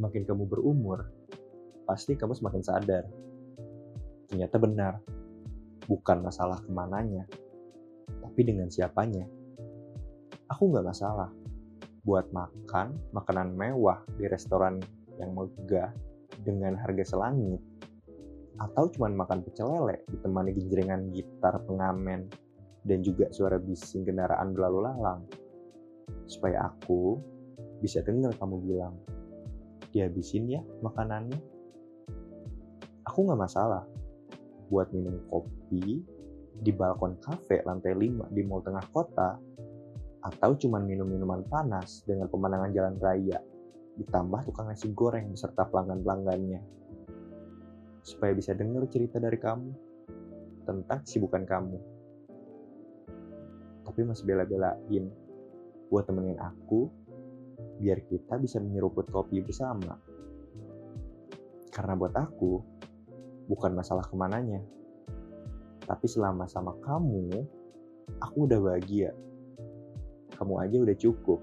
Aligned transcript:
Semakin 0.00 0.24
kamu 0.24 0.48
berumur, 0.48 1.12
pasti 1.84 2.16
kamu 2.16 2.32
semakin 2.32 2.64
sadar. 2.64 3.04
Ternyata 4.32 4.56
benar, 4.56 4.96
bukan 5.84 6.24
masalah 6.24 6.56
ke 6.56 6.72
mananya, 6.72 7.28
tapi 8.08 8.48
dengan 8.48 8.72
siapanya. 8.72 9.28
Aku 10.48 10.72
nggak 10.72 10.88
masalah 10.88 11.28
buat 12.00 12.32
makan 12.32 12.96
makanan 13.12 13.52
mewah 13.52 14.00
di 14.16 14.24
restoran 14.24 14.80
yang 15.20 15.36
megah 15.36 15.92
dengan 16.48 16.80
harga 16.80 17.04
selangit 17.04 17.60
atau 18.56 18.88
cuma 18.96 19.12
makan 19.12 19.44
pecel 19.44 19.68
lele 19.68 20.00
ditemani 20.08 20.56
genjrengan 20.56 21.12
gitar 21.12 21.60
pengamen 21.68 22.24
dan 22.88 23.04
juga 23.04 23.28
suara 23.36 23.60
bising 23.60 24.08
kendaraan 24.08 24.56
berlalu 24.56 24.80
lalang 24.80 25.28
supaya 26.24 26.72
aku 26.72 27.20
bisa 27.84 28.00
dengar 28.00 28.32
kamu 28.40 28.64
bilang 28.64 28.96
dihabisin 29.90 30.46
ya 30.48 30.62
makanannya 30.82 31.38
aku 33.06 33.18
nggak 33.26 33.40
masalah 33.40 33.84
buat 34.70 34.90
minum 34.94 35.18
kopi 35.26 36.02
di 36.60 36.70
balkon 36.70 37.18
kafe 37.18 37.64
lantai 37.66 37.96
5 37.96 38.30
di 38.30 38.42
mall 38.46 38.62
tengah 38.62 38.84
kota 38.94 39.40
atau 40.20 40.52
cuma 40.60 40.76
minum 40.80 41.08
minuman 41.08 41.40
panas 41.48 42.04
dengan 42.04 42.28
pemandangan 42.28 42.70
jalan 42.76 42.94
raya, 43.00 43.40
ditambah 43.96 44.44
tukang 44.44 44.68
nasi 44.68 44.92
goreng 44.92 45.32
beserta 45.32 45.64
pelanggan-pelanggannya. 45.64 46.60
Supaya 48.04 48.36
bisa 48.36 48.52
dengar 48.52 48.84
cerita 48.92 49.16
dari 49.16 49.40
kamu 49.40 49.72
tentang 50.68 51.00
kesibukan 51.04 51.44
kamu. 51.48 51.78
Tapi 53.88 54.00
masih 54.04 54.24
bela-belain 54.28 55.08
buat 55.88 56.04
temenin 56.06 56.36
aku 56.38 56.92
biar 57.80 58.04
kita 58.04 58.36
bisa 58.36 58.60
menyeruput 58.60 59.08
kopi 59.08 59.40
bersama. 59.40 59.96
Karena 61.70 61.94
buat 61.94 62.12
aku, 62.12 62.52
bukan 63.46 63.72
masalah 63.72 64.04
ke 64.04 64.14
mananya. 64.18 64.60
Tapi 65.86 66.06
selama 66.06 66.46
sama 66.46 66.76
kamu, 66.82 67.40
aku 68.20 68.36
udah 68.46 68.58
bahagia 68.58 69.14
kamu 70.40 70.56
aja 70.56 70.76
udah 70.80 70.96
cukup 70.96 71.40